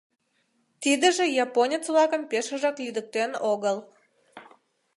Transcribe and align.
Тидыже 0.81 1.25
японец-влакым 1.45 2.21
пешыжак 2.31 2.75
лӱдыктен 2.83 3.31
огыл. 3.51 3.77